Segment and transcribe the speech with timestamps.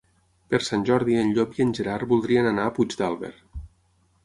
[0.53, 3.33] Per Sant Jordi en Llop i en Gerard voldrien anar a Puigdàlber.